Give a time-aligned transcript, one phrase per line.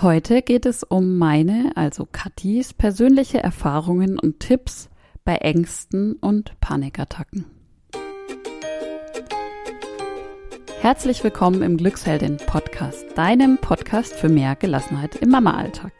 [0.00, 4.88] Heute geht es um meine, also Katis, persönliche Erfahrungen und Tipps
[5.24, 7.46] bei Ängsten und Panikattacken.
[10.80, 15.92] Herzlich willkommen im Glücksheldin Podcast, deinem Podcast für mehr Gelassenheit im Mama-Alltag.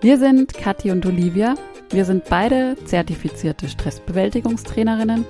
[0.00, 1.54] Wir sind Kathi und Olivia.
[1.90, 5.24] Wir sind beide zertifizierte Stressbewältigungstrainerinnen.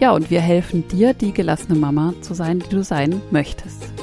[0.00, 4.01] Ja, und wir helfen dir, die gelassene Mama zu sein, die du sein möchtest.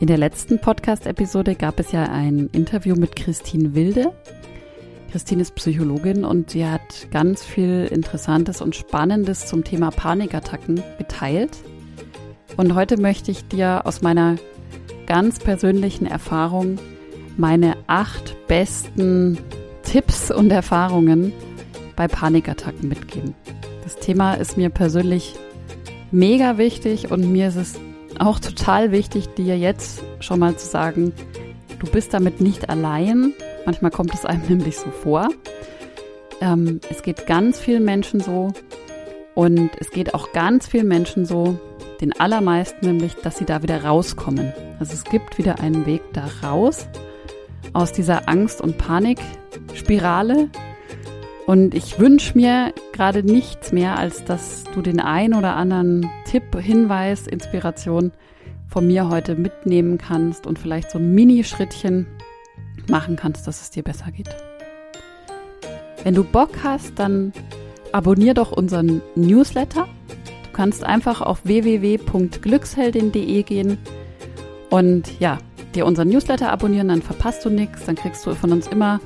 [0.00, 4.14] In der letzten Podcast-Episode gab es ja ein Interview mit Christine Wilde.
[5.12, 11.58] Christine ist Psychologin und sie hat ganz viel Interessantes und Spannendes zum Thema Panikattacken geteilt.
[12.56, 14.36] Und heute möchte ich dir aus meiner
[15.04, 16.78] ganz persönlichen Erfahrung
[17.36, 19.36] meine acht besten
[19.82, 21.30] Tipps und Erfahrungen
[21.94, 23.34] bei Panikattacken mitgeben.
[23.84, 25.34] Das Thema ist mir persönlich
[26.10, 27.78] mega wichtig und mir ist es
[28.20, 31.12] auch total wichtig, dir jetzt schon mal zu sagen,
[31.78, 33.32] du bist damit nicht allein.
[33.64, 35.28] Manchmal kommt es einem nämlich so vor.
[36.40, 38.52] Ähm, es geht ganz vielen Menschen so
[39.34, 41.58] und es geht auch ganz vielen Menschen so,
[42.00, 44.52] den allermeisten nämlich, dass sie da wieder rauskommen.
[44.78, 46.88] Also es gibt wieder einen Weg da raus
[47.72, 50.48] aus dieser Angst- und Panikspirale.
[51.50, 56.56] Und ich wünsche mir gerade nichts mehr, als dass du den ein oder anderen Tipp,
[56.56, 58.12] Hinweis, Inspiration
[58.68, 62.06] von mir heute mitnehmen kannst und vielleicht so ein Mini-Schrittchen
[62.88, 64.28] machen kannst, dass es dir besser geht.
[66.04, 67.32] Wenn du Bock hast, dann
[67.90, 69.88] abonnier doch unseren Newsletter.
[70.44, 73.76] Du kannst einfach auf www.glücksheldin.de gehen
[74.70, 75.38] und ja,
[75.74, 79.00] dir unseren Newsletter abonnieren, dann verpasst du nichts, dann kriegst du von uns immer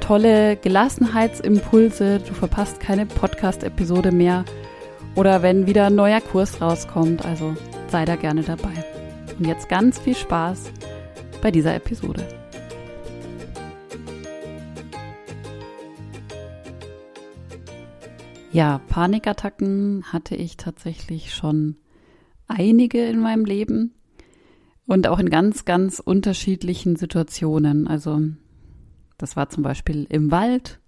[0.00, 4.44] tolle Gelassenheitsimpulse, du verpasst keine Podcast-Episode mehr
[5.14, 7.56] oder wenn wieder ein neuer Kurs rauskommt, also
[7.88, 8.84] sei da gerne dabei.
[9.38, 10.72] Und jetzt ganz viel Spaß
[11.42, 12.26] bei dieser Episode.
[18.52, 21.76] Ja, Panikattacken hatte ich tatsächlich schon
[22.48, 23.94] einige in meinem Leben
[24.86, 27.86] und auch in ganz, ganz unterschiedlichen Situationen.
[27.86, 28.20] Also
[29.20, 30.80] das war zum Beispiel im Wald,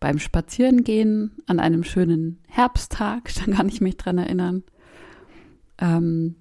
[0.00, 4.62] beim Spazierengehen an einem schönen Herbsttag, da kann ich mich dran erinnern.
[5.78, 6.36] Ähm,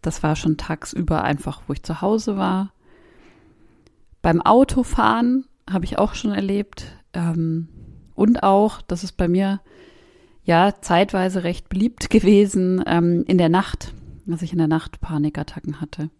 [0.00, 2.72] das war schon tagsüber einfach, wo ich zu Hause war.
[4.20, 6.86] Beim Autofahren habe ich auch schon erlebt.
[7.12, 7.68] Ähm,
[8.14, 9.60] und auch, das ist bei mir
[10.44, 13.94] ja zeitweise recht beliebt gewesen, ähm, in der Nacht,
[14.26, 16.10] dass ich in der Nacht Panikattacken hatte.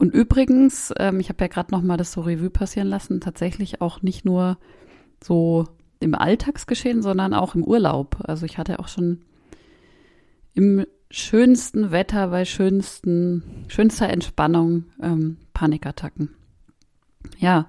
[0.00, 3.82] Und übrigens, ähm, ich habe ja gerade noch mal das so Revue passieren lassen, tatsächlich
[3.82, 4.56] auch nicht nur
[5.22, 5.66] so
[5.98, 8.16] im Alltagsgeschehen, sondern auch im Urlaub.
[8.22, 9.20] Also ich hatte auch schon
[10.54, 16.30] im schönsten Wetter, bei schönsten, schönster Entspannung ähm, Panikattacken.
[17.38, 17.68] Ja,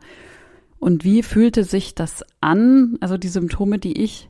[0.79, 2.97] und wie fühlte sich das an?
[3.01, 4.29] Also die Symptome, die ich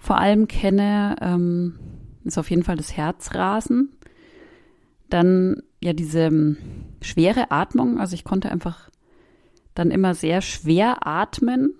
[0.00, 1.78] vor allem kenne, ähm,
[2.24, 3.90] ist auf jeden Fall das Herzrasen.
[5.10, 6.56] Dann ja diese ähm,
[7.02, 7.98] schwere Atmung.
[7.98, 8.90] Also ich konnte einfach
[9.74, 11.74] dann immer sehr schwer atmen.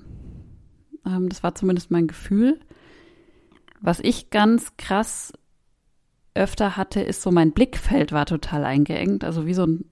[1.06, 2.60] Ähm, das war zumindest mein Gefühl.
[3.80, 5.32] Was ich ganz krass
[6.34, 9.24] öfter hatte, ist so mein Blickfeld war total eingeengt.
[9.24, 9.84] Also wie so ein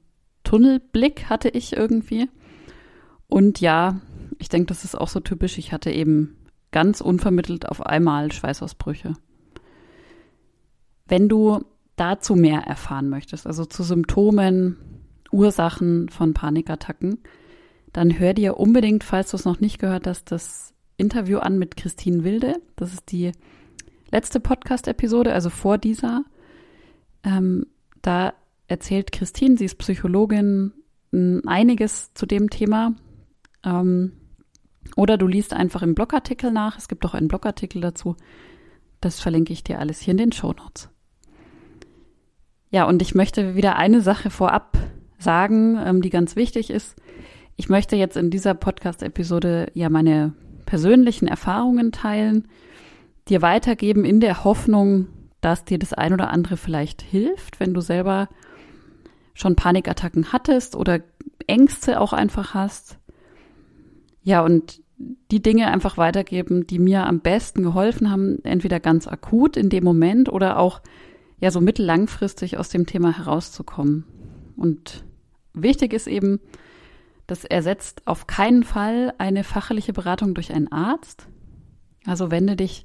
[0.44, 2.28] Tunnelblick hatte ich irgendwie.
[3.28, 4.00] Und ja,
[4.38, 5.58] ich denke, das ist auch so typisch.
[5.58, 6.36] Ich hatte eben
[6.70, 9.14] ganz unvermittelt auf einmal Schweißausbrüche.
[11.06, 11.64] Wenn du
[11.98, 14.76] dazu mehr erfahren möchtest, also zu Symptomen,
[15.30, 17.18] Ursachen von Panikattacken,
[17.92, 21.76] dann hör dir unbedingt, falls du es noch nicht gehört hast, das Interview an mit
[21.76, 22.56] Christine Wilde.
[22.76, 23.32] Das ist die
[24.10, 26.24] letzte Podcast-Episode, also vor dieser.
[27.24, 27.66] Ähm,
[28.02, 28.34] da
[28.66, 30.72] erzählt Christine, sie ist Psychologin,
[31.46, 32.94] einiges zu dem Thema.
[33.64, 34.12] Ähm,
[34.96, 36.76] oder du liest einfach im Blogartikel nach.
[36.78, 38.16] Es gibt auch einen Blogartikel dazu.
[39.00, 40.90] Das verlinke ich dir alles hier in den Show Notes.
[42.70, 44.76] Ja, und ich möchte wieder eine Sache vorab
[45.18, 46.96] sagen, ähm, die ganz wichtig ist.
[47.56, 50.34] Ich möchte jetzt in dieser Podcast-Episode ja meine
[50.66, 52.46] persönlichen Erfahrungen teilen,
[53.28, 55.08] dir weitergeben in der Hoffnung,
[55.40, 58.28] dass dir das ein oder andere vielleicht hilft, wenn du selber
[59.34, 61.00] schon Panikattacken hattest oder
[61.46, 62.98] Ängste auch einfach hast.
[64.22, 64.82] Ja, und
[65.30, 69.84] die Dinge einfach weitergeben, die mir am besten geholfen haben, entweder ganz akut in dem
[69.84, 70.80] Moment oder auch
[71.40, 74.04] ja so mittellangfristig aus dem Thema herauszukommen.
[74.56, 75.04] Und
[75.54, 76.40] wichtig ist eben,
[77.26, 81.28] das ersetzt auf keinen Fall eine fachliche Beratung durch einen Arzt.
[82.06, 82.82] Also wende dich,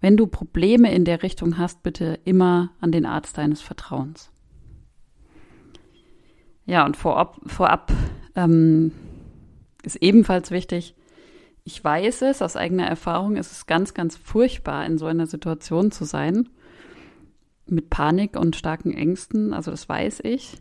[0.00, 4.30] wenn du Probleme in der Richtung hast, bitte immer an den Arzt deines Vertrauens.
[6.66, 7.92] Ja, und vorab, vorab
[8.36, 8.92] ähm,
[9.82, 10.94] ist ebenfalls wichtig,
[11.64, 15.90] ich weiß es, aus eigener Erfahrung ist es ganz, ganz furchtbar, in so einer Situation
[15.90, 16.48] zu sein.
[17.70, 20.60] Mit Panik und starken Ängsten, also das weiß ich.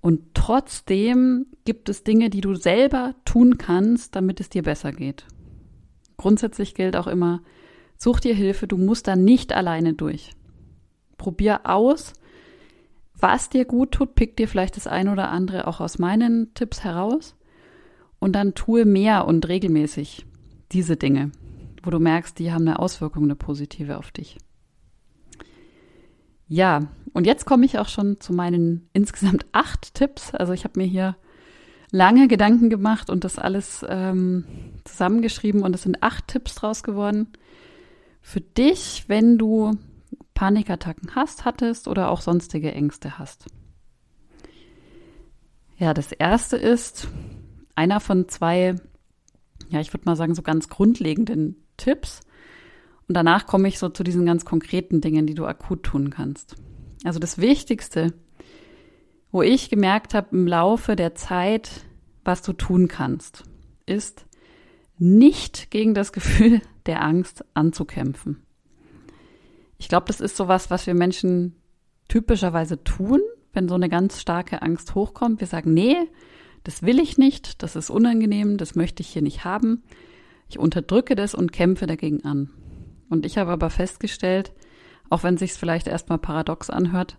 [0.00, 5.26] Und trotzdem gibt es Dinge, die du selber tun kannst, damit es dir besser geht.
[6.16, 7.42] Grundsätzlich gilt auch immer,
[7.96, 10.32] such dir Hilfe, du musst da nicht alleine durch.
[11.16, 12.12] Probier aus,
[13.20, 16.84] was dir gut tut, pick dir vielleicht das eine oder andere auch aus meinen Tipps
[16.84, 17.36] heraus
[18.20, 20.26] und dann tue mehr und regelmäßig
[20.70, 21.32] diese Dinge,
[21.82, 24.38] wo du merkst, die haben eine Auswirkung, eine positive auf dich.
[26.48, 30.34] Ja, und jetzt komme ich auch schon zu meinen insgesamt acht Tipps.
[30.34, 31.16] Also ich habe mir hier
[31.90, 34.44] lange Gedanken gemacht und das alles ähm,
[34.84, 37.28] zusammengeschrieben und es sind acht Tipps draus geworden.
[38.20, 39.76] Für dich, wenn du
[40.34, 43.46] Panikattacken hast, hattest oder auch sonstige Ängste hast.
[45.78, 47.08] Ja, das erste ist
[47.74, 48.74] einer von zwei,
[49.68, 52.20] ja, ich würde mal sagen, so ganz grundlegenden Tipps.
[53.08, 56.56] Und danach komme ich so zu diesen ganz konkreten Dingen, die du akut tun kannst.
[57.04, 58.12] Also das Wichtigste,
[59.32, 61.70] wo ich gemerkt habe im Laufe der Zeit,
[62.24, 63.44] was du tun kannst,
[63.86, 64.26] ist
[64.98, 68.42] nicht gegen das Gefühl der Angst anzukämpfen.
[69.78, 71.54] Ich glaube, das ist sowas, was wir Menschen
[72.08, 73.20] typischerweise tun,
[73.52, 75.40] wenn so eine ganz starke Angst hochkommt.
[75.40, 75.96] Wir sagen, nee,
[76.64, 79.82] das will ich nicht, das ist unangenehm, das möchte ich hier nicht haben.
[80.48, 82.50] Ich unterdrücke das und kämpfe dagegen an.
[83.08, 84.52] Und ich habe aber festgestellt,
[85.10, 87.18] auch wenn sich vielleicht erstmal paradox anhört,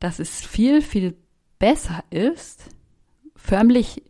[0.00, 1.16] dass es viel, viel
[1.58, 2.64] besser ist,
[3.34, 4.02] förmlich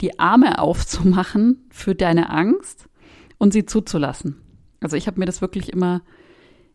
[0.00, 2.88] die Arme aufzumachen für deine Angst
[3.38, 4.40] und sie zuzulassen.
[4.80, 6.02] Also ich habe mir das wirklich immer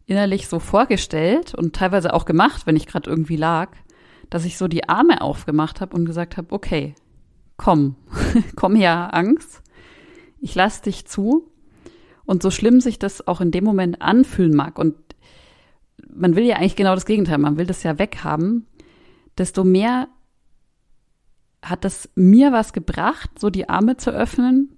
[0.06, 3.71] innerlich so vorgestellt und teilweise auch gemacht, wenn ich gerade irgendwie lag,
[4.30, 6.95] dass ich so die Arme aufgemacht habe und gesagt habe, okay,
[7.56, 7.95] komm,
[8.56, 9.62] komm her, Angst,
[10.39, 11.50] ich lass dich zu.
[12.25, 14.96] Und so schlimm sich das auch in dem Moment anfühlen mag, und
[16.14, 18.68] man will ja eigentlich genau das Gegenteil, man will das ja weghaben,
[19.38, 20.08] desto mehr
[21.62, 24.75] hat das mir was gebracht, so die Arme zu öffnen,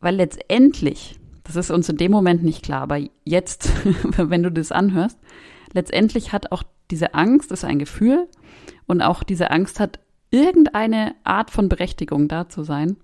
[0.00, 1.20] weil letztendlich
[1.50, 3.70] das ist uns in dem Moment nicht klar, aber jetzt,
[4.16, 5.18] wenn du das anhörst,
[5.72, 8.28] letztendlich hat auch diese Angst, ist ein Gefühl.
[8.86, 10.00] Und auch diese Angst hat
[10.30, 12.96] irgendeine Art von Berechtigung da zu sein.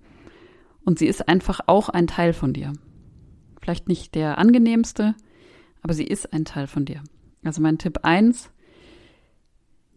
[0.85, 2.73] Und sie ist einfach auch ein Teil von dir.
[3.67, 5.13] Vielleicht nicht der angenehmste,
[5.81, 7.03] aber sie ist ein Teil von dir.
[7.43, 8.49] Also mein Tipp eins: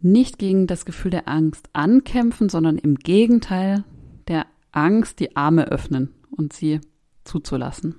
[0.00, 3.84] nicht gegen das Gefühl der Angst ankämpfen, sondern im Gegenteil
[4.26, 6.80] der Angst die Arme öffnen und sie
[7.22, 7.94] zuzulassen.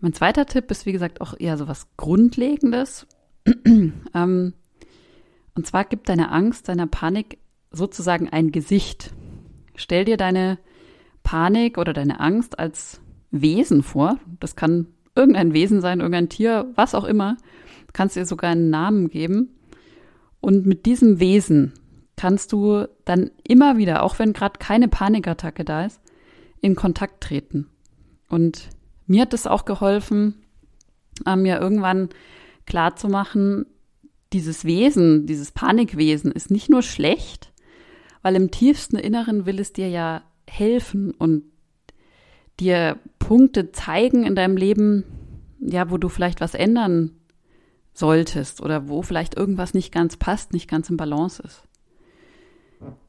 [0.00, 3.06] Mein zweiter Tipp ist, wie gesagt, auch eher so was Grundlegendes.
[3.64, 4.52] ähm,
[5.54, 7.38] und zwar gibt deine Angst, deiner Panik
[7.70, 9.14] sozusagen ein Gesicht.
[9.74, 10.58] Stell dir deine
[11.22, 13.00] Panik oder deine Angst als
[13.42, 14.18] Wesen vor.
[14.40, 17.36] Das kann irgendein Wesen sein, irgendein Tier, was auch immer.
[17.86, 19.50] Du kannst ihr sogar einen Namen geben.
[20.40, 21.72] Und mit diesem Wesen
[22.16, 26.00] kannst du dann immer wieder, auch wenn gerade keine Panikattacke da ist,
[26.60, 27.68] in Kontakt treten.
[28.28, 28.68] Und
[29.06, 30.42] mir hat es auch geholfen,
[31.24, 32.08] mir irgendwann
[32.66, 33.66] klar zu machen,
[34.32, 37.52] dieses Wesen, dieses Panikwesen ist nicht nur schlecht,
[38.22, 41.44] weil im tiefsten Inneren will es dir ja helfen und
[42.60, 45.04] dir Punkte zeigen in deinem Leben,
[45.60, 47.12] ja, wo du vielleicht was ändern
[47.92, 51.62] solltest oder wo vielleicht irgendwas nicht ganz passt, nicht ganz im Balance ist.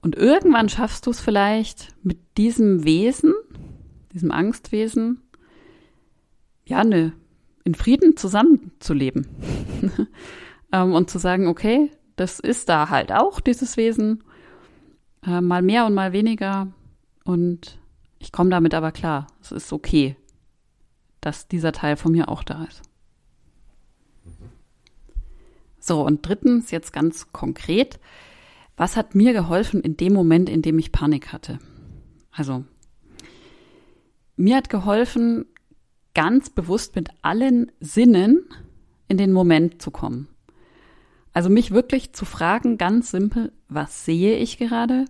[0.01, 3.33] Und irgendwann schaffst du es vielleicht mit diesem Wesen,
[4.13, 5.21] diesem Angstwesen,
[6.65, 7.13] ja, ne,
[7.63, 9.27] in Frieden zusammenzuleben.
[10.71, 14.23] ähm, und zu sagen, okay, das ist da halt auch, dieses Wesen,
[15.25, 16.67] äh, mal mehr und mal weniger.
[17.25, 17.77] Und
[18.19, 19.27] ich komme damit aber klar.
[19.41, 20.15] Es ist okay,
[21.21, 22.81] dass dieser Teil von mir auch da ist.
[25.79, 27.99] So, und drittens, jetzt ganz konkret,
[28.75, 31.59] was hat mir geholfen in dem Moment, in dem ich Panik hatte?
[32.31, 32.65] Also,
[34.35, 35.45] mir hat geholfen,
[36.13, 38.43] ganz bewusst mit allen Sinnen
[39.07, 40.27] in den Moment zu kommen.
[41.31, 45.05] Also mich wirklich zu fragen, ganz simpel, was sehe ich gerade?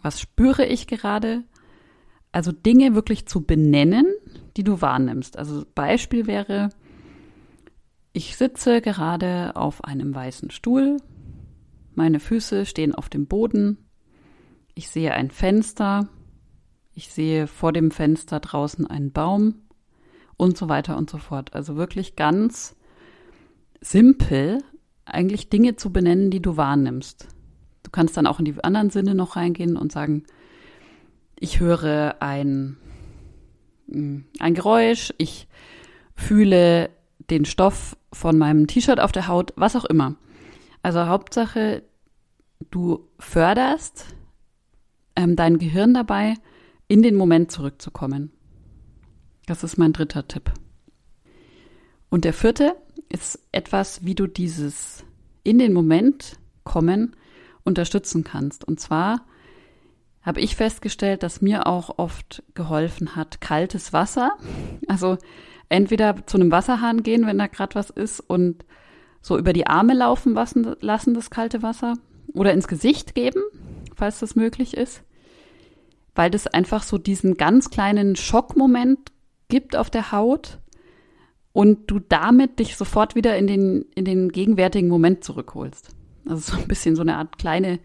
[0.00, 1.44] Was spüre ich gerade?
[2.32, 4.06] Also Dinge wirklich zu benennen,
[4.56, 5.38] die du wahrnimmst.
[5.38, 6.70] Also Beispiel wäre,
[8.12, 10.96] ich sitze gerade auf einem weißen Stuhl,
[11.94, 13.78] meine Füße stehen auf dem Boden,
[14.74, 16.08] ich sehe ein Fenster,
[16.94, 19.62] ich sehe vor dem Fenster draußen einen Baum,
[20.42, 21.54] und so weiter und so fort.
[21.54, 22.74] Also wirklich ganz
[23.80, 24.58] simpel
[25.04, 27.28] eigentlich Dinge zu benennen, die du wahrnimmst.
[27.84, 30.24] Du kannst dann auch in die anderen Sinne noch reingehen und sagen,
[31.42, 32.76] ich höre ein,
[33.90, 35.48] hm, ein Geräusch, ich
[36.14, 36.90] fühle
[37.30, 40.14] den Stoff von meinem T-Shirt auf der Haut, was auch immer.
[40.84, 41.82] Also Hauptsache,
[42.70, 44.14] du förderst
[45.16, 46.34] ähm, dein Gehirn dabei,
[46.86, 48.30] in den Moment zurückzukommen.
[49.46, 50.52] Das ist mein dritter Tipp.
[52.08, 52.76] Und der vierte
[53.08, 55.04] ist etwas, wie du dieses
[55.42, 57.16] in den Moment kommen
[57.64, 58.62] unterstützen kannst.
[58.62, 59.26] Und zwar
[60.22, 64.32] habe ich festgestellt, dass mir auch oft geholfen hat kaltes Wasser.
[64.86, 65.18] Also
[65.68, 68.64] entweder zu einem Wasserhahn gehen, wenn da gerade was ist und
[69.20, 71.94] so über die Arme laufen lassen, lassen das kalte Wasser
[72.34, 73.40] oder ins Gesicht geben,
[73.96, 75.02] falls das möglich ist,
[76.14, 79.12] weil das einfach so diesen ganz kleinen Schockmoment
[79.48, 80.58] gibt auf der Haut
[81.52, 85.90] und du damit dich sofort wieder in den, in den gegenwärtigen Moment zurückholst.
[86.28, 87.78] Also so ein bisschen so eine Art kleine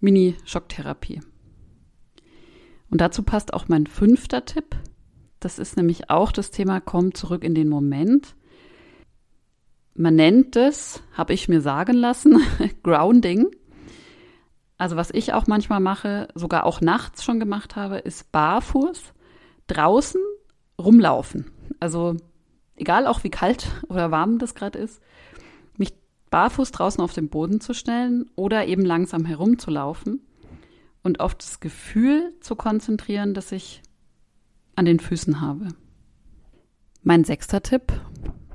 [0.00, 1.20] Mini-Schocktherapie.
[2.90, 4.76] Und dazu passt auch mein fünfter Tipp.
[5.40, 8.34] Das ist nämlich auch das Thema, komm zurück in den Moment.
[9.94, 12.40] Man nennt es, habe ich mir sagen lassen,
[12.82, 13.48] Grounding.
[14.76, 19.12] Also was ich auch manchmal mache, sogar auch nachts schon gemacht habe, ist barfuß
[19.66, 20.20] draußen
[20.78, 21.50] rumlaufen.
[21.80, 22.16] Also
[22.76, 25.00] egal auch wie kalt oder warm das gerade ist,
[25.76, 25.94] mich
[26.30, 30.20] barfuß draußen auf den Boden zu stellen oder eben langsam herumzulaufen
[31.04, 33.82] und auf das Gefühl zu konzentrieren, das ich
[34.74, 35.68] an den Füßen habe.
[37.02, 37.92] Mein sechster Tipp,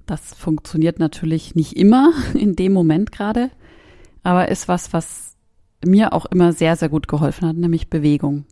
[0.05, 3.51] das funktioniert natürlich nicht immer in dem Moment gerade,
[4.23, 5.37] aber ist was, was
[5.85, 8.45] mir auch immer sehr, sehr gut geholfen hat, nämlich Bewegung.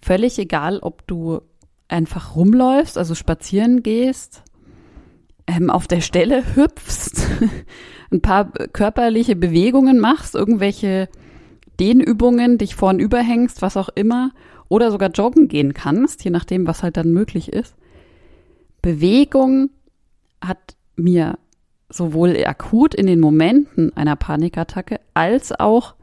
[0.00, 1.40] Völlig egal, ob du
[1.88, 4.42] einfach rumläufst, also spazieren gehst,
[5.46, 7.26] ähm, auf der Stelle hüpfst,
[8.12, 11.08] ein paar körperliche Bewegungen machst, irgendwelche
[11.82, 14.30] Dehnübungen, dich vorn überhängst, was auch immer,
[14.68, 17.74] oder sogar joggen gehen kannst, je nachdem, was halt dann möglich ist.
[18.82, 19.70] Bewegung
[20.40, 21.38] hat mir
[21.88, 25.96] sowohl akut in den Momenten einer Panikattacke als auch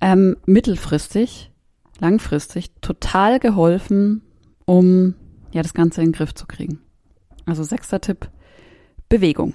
[0.00, 1.52] ähm, mittelfristig,
[2.00, 4.22] langfristig total geholfen,
[4.64, 5.14] um
[5.52, 6.80] ja das Ganze in den Griff zu kriegen.
[7.46, 8.28] Also sechster Tipp,
[9.08, 9.54] Bewegung.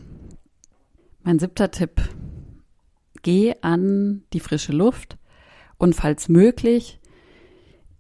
[1.24, 2.02] Mein siebter Tipp,
[3.28, 5.18] geh an die frische Luft
[5.78, 6.98] und falls möglich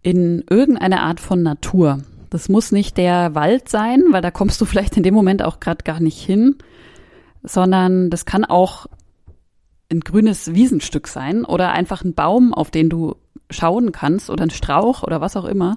[0.01, 2.01] in irgendeine Art von Natur.
[2.29, 5.59] Das muss nicht der Wald sein, weil da kommst du vielleicht in dem Moment auch
[5.59, 6.55] gerade gar nicht hin,
[7.43, 8.87] sondern das kann auch
[9.91, 13.17] ein grünes Wiesenstück sein oder einfach ein Baum, auf den du
[13.49, 15.75] schauen kannst oder ein Strauch oder was auch immer.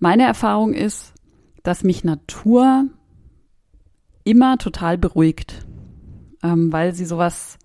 [0.00, 1.14] Meine Erfahrung ist,
[1.62, 2.88] dass mich Natur
[4.24, 5.64] immer total beruhigt,
[6.42, 7.56] ähm, weil sie sowas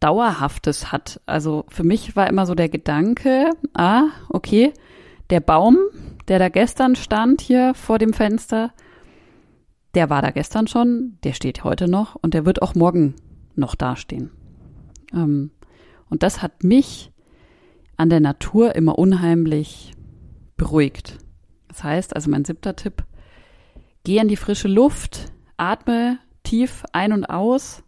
[0.00, 1.20] Dauerhaftes hat.
[1.26, 4.72] Also für mich war immer so der Gedanke, ah, okay,
[5.28, 5.78] der Baum,
[6.28, 8.72] der da gestern stand hier vor dem Fenster,
[9.94, 13.14] der war da gestern schon, der steht heute noch und der wird auch morgen
[13.54, 14.30] noch dastehen.
[15.12, 15.50] Ähm,
[16.08, 17.12] und das hat mich
[17.96, 19.92] an der Natur immer unheimlich
[20.56, 21.18] beruhigt.
[21.68, 23.04] Das heißt, also mein siebter Tipp,
[24.04, 27.82] geh in die frische Luft, atme tief ein und aus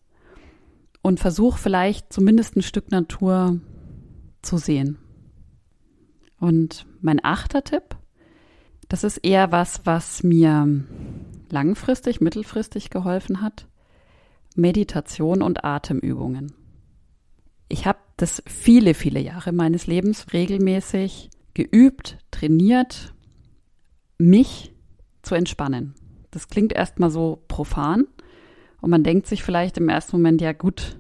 [1.02, 3.60] und versuch vielleicht zumindest ein Stück Natur
[4.40, 4.98] zu sehen.
[6.38, 7.96] Und mein achter Tipp,
[8.88, 10.84] das ist eher was, was mir
[11.50, 13.66] langfristig, mittelfristig geholfen hat.
[14.54, 16.52] Meditation und Atemübungen.
[17.68, 23.14] Ich habe das viele, viele Jahre meines Lebens regelmäßig geübt, trainiert
[24.18, 24.74] mich
[25.22, 25.94] zu entspannen.
[26.30, 28.06] Das klingt erstmal so profan
[28.82, 30.98] und man denkt sich vielleicht im ersten Moment, ja gut,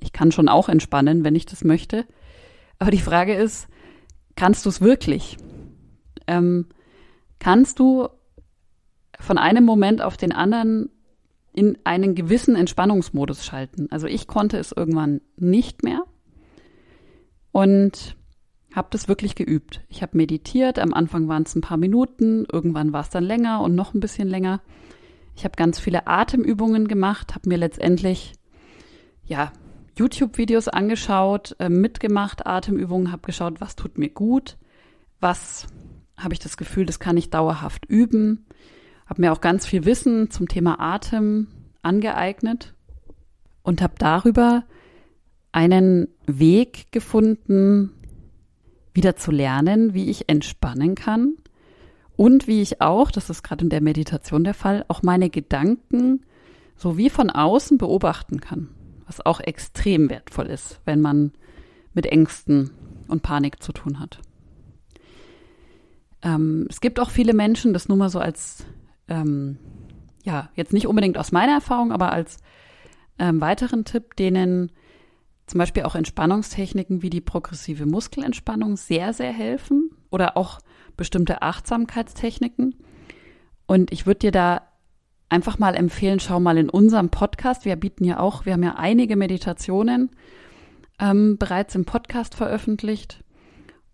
[0.00, 2.04] ich kann schon auch entspannen, wenn ich das möchte.
[2.78, 3.66] Aber die Frage ist,
[4.36, 5.38] kannst du es wirklich?
[6.26, 6.66] Ähm,
[7.38, 8.08] kannst du
[9.18, 10.90] von einem Moment auf den anderen
[11.54, 13.88] in einen gewissen Entspannungsmodus schalten?
[13.90, 16.02] Also ich konnte es irgendwann nicht mehr.
[17.52, 18.16] Und
[18.74, 19.80] habe das wirklich geübt.
[19.88, 23.62] Ich habe meditiert, am Anfang waren es ein paar Minuten, irgendwann war es dann länger
[23.62, 24.60] und noch ein bisschen länger.
[25.36, 28.32] Ich habe ganz viele Atemübungen gemacht, habe mir letztendlich
[29.24, 29.52] ja
[29.96, 34.56] YouTube-Videos angeschaut, äh, mitgemacht, Atemübungen, habe geschaut, was tut mir gut,
[35.20, 35.66] was
[36.16, 38.46] habe ich das Gefühl, das kann ich dauerhaft üben,
[39.06, 41.48] habe mir auch ganz viel Wissen zum Thema Atem
[41.82, 42.74] angeeignet
[43.62, 44.64] und habe darüber
[45.52, 47.90] einen Weg gefunden,
[48.92, 51.34] wieder zu lernen, wie ich entspannen kann
[52.16, 56.24] und wie ich auch, das ist gerade in der Meditation der Fall, auch meine Gedanken
[56.76, 58.68] so wie von außen beobachten kann.
[59.06, 61.32] was auch extrem wertvoll ist, wenn man
[61.92, 62.70] mit Ängsten
[63.06, 64.18] und Panik zu tun hat.
[66.22, 68.64] Ähm, es gibt auch viele Menschen, das nur mal so als,
[69.08, 69.58] ähm,
[70.24, 72.38] ja, jetzt nicht unbedingt aus meiner Erfahrung, aber als
[73.18, 74.72] ähm, weiteren Tipp, denen
[75.46, 79.83] zum Beispiel auch Entspannungstechniken wie die progressive Muskelentspannung sehr, sehr helfen
[80.14, 80.60] oder auch
[80.96, 82.76] bestimmte Achtsamkeitstechniken.
[83.66, 84.62] Und ich würde dir da
[85.28, 87.64] einfach mal empfehlen, schau mal in unserem Podcast.
[87.64, 90.10] Wir bieten ja auch, wir haben ja einige Meditationen
[91.00, 93.24] ähm, bereits im Podcast veröffentlicht.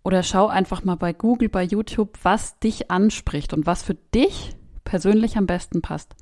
[0.03, 4.55] Oder schau einfach mal bei Google, bei YouTube, was dich anspricht und was für dich
[4.83, 6.15] persönlich am besten passt.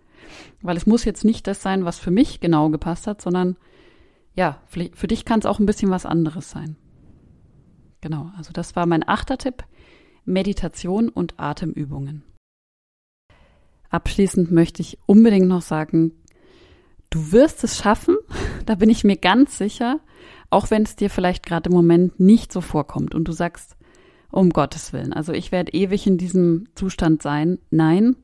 [0.62, 3.58] Weil es muss jetzt nicht das sein, was für mich genau gepasst hat, sondern
[4.34, 6.78] ja, für dich kann es auch ein bisschen was anderes sein.
[8.00, 9.66] Genau, also das war mein achter Tipp.
[10.30, 12.24] Meditation und Atemübungen.
[13.90, 16.14] Abschließend möchte ich unbedingt noch sagen,
[17.10, 18.16] du wirst es schaffen,
[18.66, 20.00] da bin ich mir ganz sicher,
[20.50, 23.76] auch wenn es dir vielleicht gerade im Moment nicht so vorkommt und du sagst,
[24.32, 27.58] um Gottes Willen, also ich werde ewig in diesem Zustand sein.
[27.72, 28.16] Nein,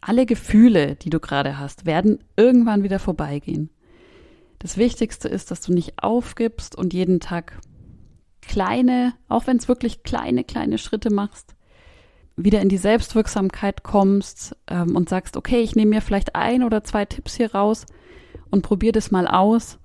[0.00, 3.68] alle Gefühle, die du gerade hast, werden irgendwann wieder vorbeigehen.
[4.58, 7.60] Das Wichtigste ist, dass du nicht aufgibst und jeden Tag
[8.42, 11.54] kleine, auch wenn es wirklich kleine, kleine Schritte machst,
[12.36, 16.84] wieder in die Selbstwirksamkeit kommst ähm, und sagst, okay, ich nehme mir vielleicht ein oder
[16.84, 17.86] zwei Tipps hier raus
[18.50, 19.78] und probier das mal aus.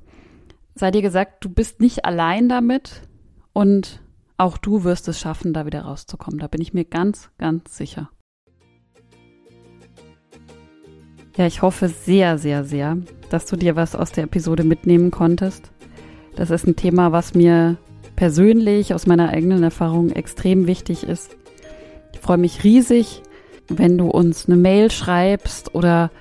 [0.76, 3.02] Sei dir gesagt, du bist nicht allein damit
[3.54, 4.02] und
[4.38, 6.40] auch du wirst es schaffen, da wieder rauszukommen.
[6.40, 8.10] Da bin ich mir ganz, ganz sicher.
[11.36, 12.98] Ja, ich hoffe sehr, sehr, sehr,
[13.30, 15.72] dass du dir was aus der Episode mitnehmen konntest.
[16.36, 17.78] Das ist ein Thema, was mir
[18.16, 21.36] persönlich aus meiner eigenen Erfahrung extrem wichtig ist.
[22.14, 23.22] Ich freue mich riesig,
[23.68, 26.12] wenn du uns eine Mail schreibst oder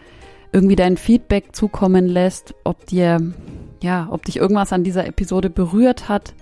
[0.52, 3.18] irgendwie dein Feedback zukommen lässt, ob dir,
[3.82, 6.34] ja, ob dich irgendwas an dieser Episode berührt hat,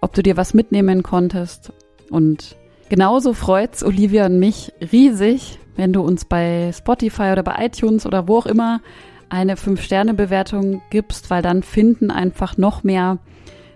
[0.00, 1.72] ob du dir was mitnehmen konntest.
[2.10, 2.56] Und
[2.88, 8.26] genauso freut's Olivia und mich riesig, wenn du uns bei Spotify oder bei iTunes oder
[8.26, 8.80] wo auch immer
[9.28, 13.18] eine 5-Sterne-Bewertung gibst, weil dann finden einfach noch mehr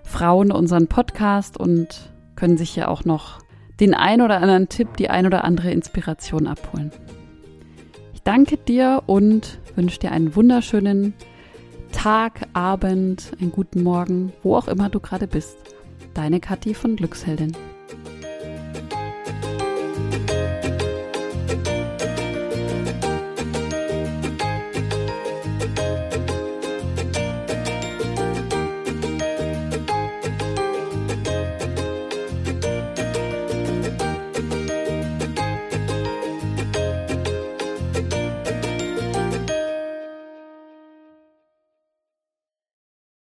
[0.04, 3.40] Frauen unseren Podcast und können sich ja auch noch
[3.80, 6.92] den ein oder anderen Tipp, die ein oder andere Inspiration abholen.
[8.12, 11.14] Ich danke dir und wünsche dir einen wunderschönen
[11.90, 15.56] Tag, Abend, einen guten Morgen, wo auch immer du gerade bist.
[16.12, 17.56] Deine Kathi von Glücksheldin.